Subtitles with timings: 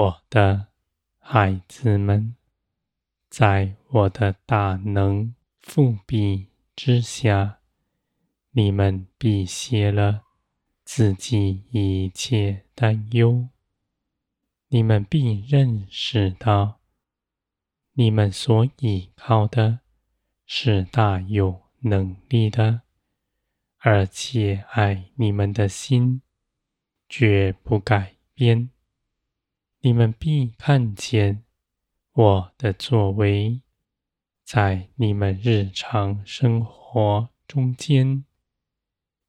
[0.00, 0.68] 我的
[1.18, 2.34] 孩子们，
[3.28, 7.58] 在我的大能覆庇之下，
[8.52, 10.22] 你们必歇了
[10.84, 13.50] 自己一切担忧。
[14.68, 16.80] 你们必认识到，
[17.92, 19.80] 你们所依靠的
[20.46, 22.80] 是大有能力的，
[23.76, 26.22] 而且爱你们的心
[27.06, 28.70] 绝不改变。
[29.80, 31.44] 你们必看见
[32.12, 33.62] 我的作为，
[34.44, 38.24] 在你们日常生活中间，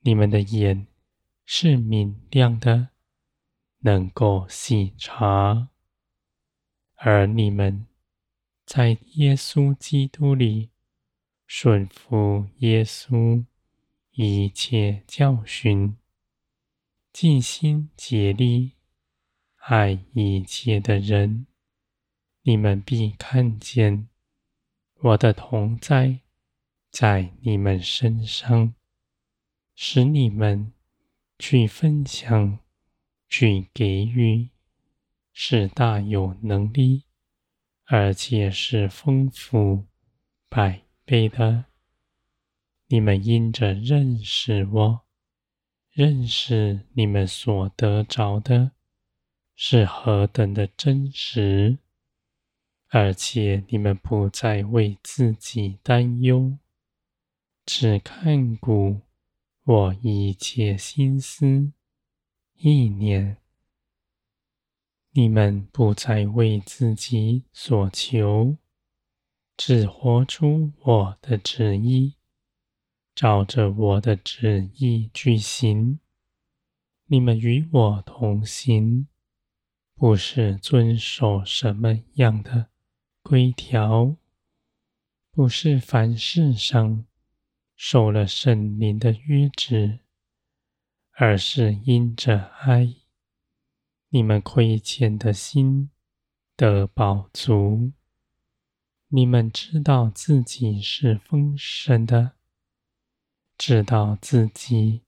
[0.00, 0.86] 你们的眼
[1.44, 2.88] 是明亮的。
[3.80, 5.68] 能够细察，
[6.96, 7.86] 而你们
[8.66, 10.70] 在耶稣基督里
[11.46, 13.44] 顺服耶稣
[14.10, 15.96] 一切教训，
[17.12, 18.72] 尽心竭力
[19.68, 21.46] 爱一切的人，
[22.40, 24.08] 你们必看见
[25.00, 26.20] 我的同在
[26.90, 28.72] 在你们身上，
[29.74, 30.72] 使你们
[31.38, 32.58] 去分享。
[33.28, 34.48] 去给予
[35.34, 37.04] 是大有能力，
[37.84, 39.84] 而且是丰富
[40.48, 41.66] 百倍的。
[42.86, 45.02] 你们因着认识我，
[45.90, 48.72] 认识你们所得着的
[49.60, 51.78] 是何等的真实，
[52.90, 56.56] 而且你们不再为自己担忧，
[57.66, 59.00] 只看顾
[59.64, 61.72] 我一切心思。
[62.54, 63.38] 意念，
[65.10, 68.56] 你们不再为自己所求，
[69.56, 72.14] 只活出我的旨意，
[73.12, 75.98] 照着我的旨意去行。
[77.06, 79.08] 你们与我同行，
[79.98, 82.68] 不是遵守什么样的
[83.20, 84.16] 规条，
[85.32, 87.04] 不是凡事上
[87.74, 89.98] 受了圣灵的约制。
[91.20, 92.94] 而是因着爱，
[94.10, 95.90] 你们亏欠的心
[96.54, 97.90] 得饱足。
[99.08, 102.34] 你们知道自己是丰盛的，
[103.56, 105.02] 知道自己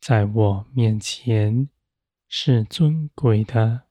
[0.00, 1.68] 在我面前
[2.28, 3.85] 是尊贵的，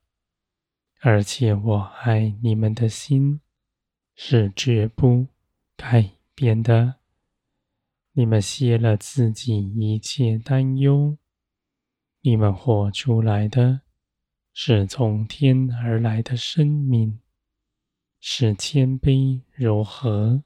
[1.01, 3.41] 而且我爱你们的心
[4.15, 5.27] 是绝不
[5.75, 6.95] 改变的。
[8.13, 11.17] 你们歇了自己一切担忧。
[12.21, 13.81] 你们活出来的
[14.53, 17.19] 是从天而来的生命，
[18.19, 20.43] 是谦卑柔和、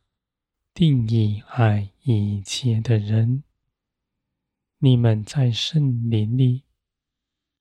[0.74, 3.44] 定义爱一切的人。
[4.80, 6.64] 你们在圣灵里，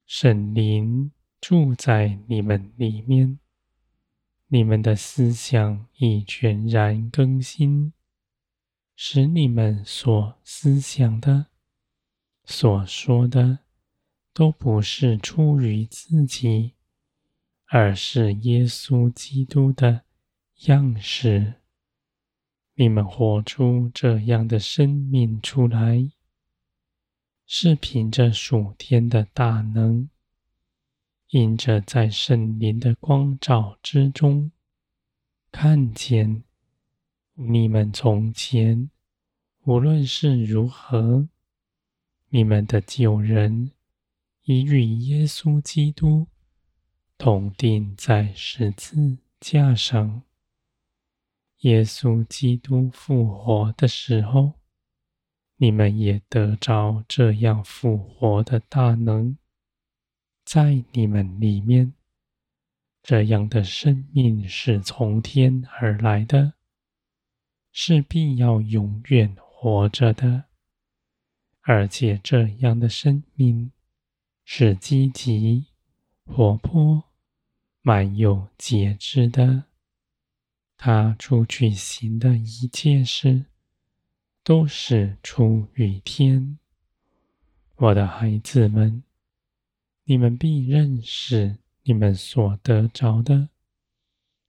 [0.07, 3.39] 圣灵住在你们里面，
[4.49, 7.93] 你们的思想已全然更新，
[8.97, 11.47] 使你们所思想的、
[12.45, 13.61] 所说的。
[14.35, 16.75] 都不是出于自己，
[17.67, 20.03] 而是耶稣基督的
[20.67, 21.55] 样式。
[22.75, 26.13] 你们活出这样的生命出来，
[27.49, 30.09] 是凭着属天的大能，
[31.31, 34.51] 因着在圣灵的光照之中，
[35.51, 36.45] 看见
[37.35, 38.91] 你们从前
[39.65, 41.29] 无论是如何，
[42.29, 43.73] 你们的旧人。
[44.45, 46.27] 已与耶稣基督
[47.19, 50.23] 同钉在十字架上。
[51.59, 54.55] 耶稣基督复活的时候，
[55.57, 59.37] 你们也得着这样复活的大能，
[60.51, 61.93] 在你们里面。
[63.03, 66.55] 这样的生命是从天而来的，
[67.71, 70.45] 是必要永远活着的，
[71.61, 73.73] 而且这样的生命。
[74.43, 75.67] 是积极、
[76.25, 77.05] 活泼、
[77.83, 79.65] 满有节制的。
[80.79, 83.45] 他出去行的一切事，
[84.43, 86.59] 都是出于天。
[87.77, 89.03] 我的孩子们，
[90.11, 93.51] 你们必认识你们所得着的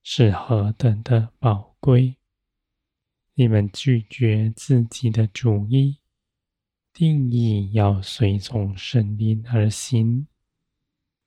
[0.01, 2.15] 是何等的宝贵。
[3.33, 5.97] 你们拒绝自己的主意。
[6.93, 10.27] 定义要随从圣灵而行，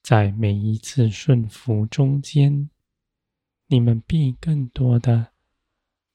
[0.03, 2.71] 在每一次顺服中间，
[3.67, 5.33] 你们必更多的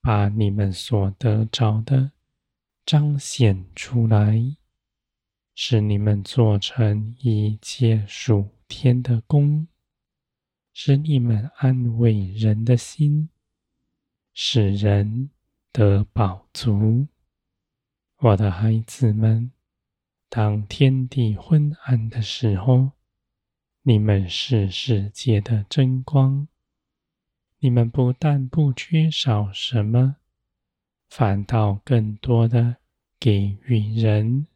[0.00, 2.10] 把你们所得着的
[2.84, 4.56] 彰显出来，
[5.60, 9.66] 使你们做成一切属天的工，
[10.72, 13.28] 使你们安慰人的心，
[14.32, 15.30] 使人
[15.72, 17.08] 得饱足。
[18.18, 19.50] 我的孩子们，
[20.28, 22.92] 当天地昏暗的时候，
[23.82, 26.46] 你们是世界的真光。
[27.58, 30.14] 你们不但不缺少什么，
[31.08, 32.76] 反倒更多的
[33.18, 34.46] 给予人。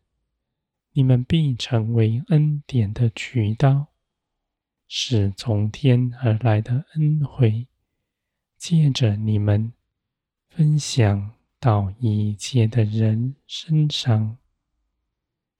[0.94, 3.86] 你们必成为恩典的渠道，
[4.86, 7.66] 使从天而来的恩惠，
[8.58, 9.72] 借着你们
[10.48, 14.36] 分享到一切的人身上。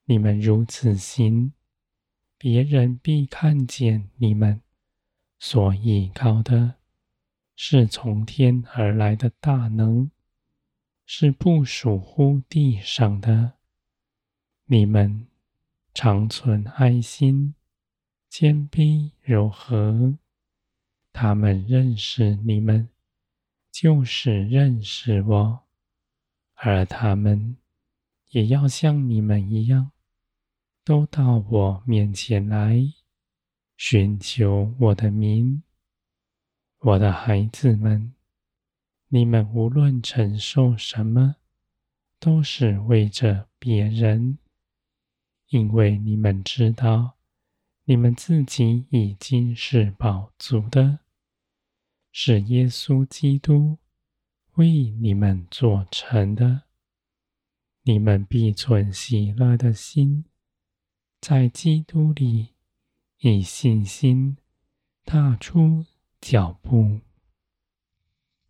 [0.05, 1.55] 你们如此行，
[2.37, 4.61] 别人必看见你们
[5.39, 6.75] 所依靠的
[7.57, 10.11] 是从天而来的大能，
[11.07, 13.55] 是不属乎地上的。
[14.67, 15.27] 你们
[15.93, 17.55] 常存爱心、
[18.31, 20.17] 谦卑、柔和，
[21.13, 22.89] 他们认识你们，
[23.71, 25.61] 就是认识我，
[26.55, 27.57] 而他们
[28.31, 29.91] 也要像你们一样，
[30.85, 32.81] 都到我面前来，
[33.77, 35.63] 寻求我的名。
[36.79, 38.15] 我的孩子们，
[39.09, 41.37] 你们无论承受什么，
[42.19, 44.39] 都是为着别人，
[45.53, 47.19] 因为你们知道，
[47.85, 51.01] 你们自己已经是饱足的，
[52.11, 53.77] 是耶稣基督
[54.55, 56.63] 为你们做成的。
[57.83, 60.25] 你们必存喜乐的心，
[61.21, 62.55] 在基督里
[63.19, 64.39] 以信心
[65.05, 65.85] 踏出
[66.19, 67.01] 脚步，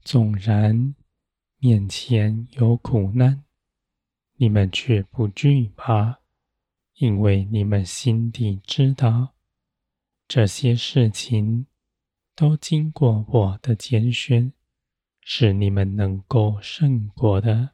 [0.04, 0.94] 纵然
[1.58, 3.42] 面前有苦难，
[4.36, 6.21] 你们却不惧怕，
[6.94, 9.34] 因为你们心底知道，
[10.28, 11.66] 这些事情
[12.34, 14.52] 都经过我的拣选，
[15.20, 17.70] 是你们能够胜过的，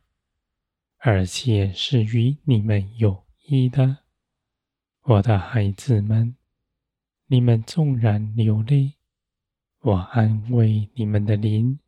[0.99, 3.99] 而且是与你们有益的，
[5.03, 6.37] 我的孩子们，
[7.27, 8.95] 你们纵然流泪。
[9.81, 11.79] 我安慰你们的灵，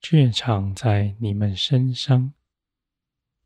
[0.00, 2.34] 却常在你们身上。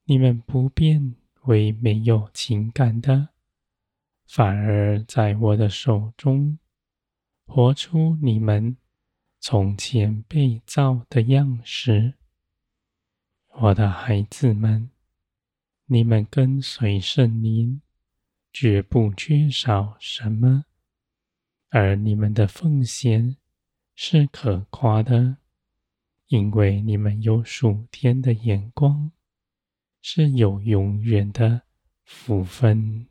[0.04, 1.14] 你们不变
[1.48, 3.30] 为没有情感的，
[4.26, 6.58] 反而在我的手中，
[7.46, 8.76] 活出你们
[9.40, 12.14] 从前被造的样式。
[13.60, 14.90] 我的孩子们，
[15.86, 17.80] 你们跟随圣灵，
[18.52, 20.66] 绝不缺少什么，
[21.70, 23.36] 而你们的奉献。
[24.00, 25.38] 是可夸的，
[26.28, 29.10] 因为你们有属天的眼光，
[30.00, 31.62] 是有永远的
[32.04, 33.07] 福分。